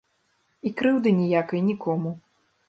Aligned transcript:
І 0.69 0.71
крыўды 0.81 1.13
ніякай 1.19 1.63
нікому. 1.69 2.17